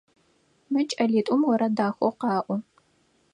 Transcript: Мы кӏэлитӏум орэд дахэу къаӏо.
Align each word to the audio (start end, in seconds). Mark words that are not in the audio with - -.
Мы 0.71 0.81
кӏэлитӏум 0.89 1.41
орэд 1.51 1.71
дахэу 1.77 2.13
къаӏо. 2.19 2.55